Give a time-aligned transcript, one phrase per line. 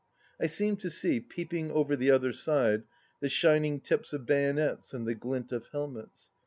[0.39, 2.85] I seemed to see, peeping over the other side,
[3.19, 6.31] the shining tips of bayonets and the glint of helmets.